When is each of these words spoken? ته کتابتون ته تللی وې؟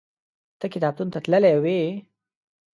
ته 0.59 0.65
کتابتون 0.73 1.07
ته 1.13 1.19
تللی 1.25 1.55
وې؟ 1.63 1.79